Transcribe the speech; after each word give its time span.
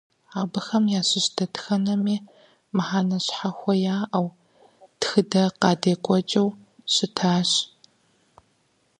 Абыхэм 0.39 0.85
ящыщ 0.99 1.25
дэтхэнэми 1.35 2.15
мыхьэнэ 2.75 3.17
щхьэхуэ 3.25 3.73
яӀэу, 3.97 4.27
тхыдэ 4.99 5.43
къадекӀуэкӀыу 5.61 6.49
щытщ. 6.93 7.51